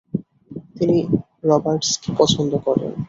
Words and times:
তিনি 0.77 0.97
রবার্টসকে 1.43 2.09
পছন্দ 2.19 2.51
করেন। 2.65 2.91